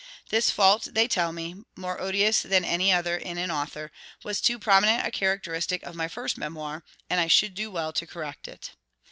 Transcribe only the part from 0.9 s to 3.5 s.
they tell me, more odious than any other in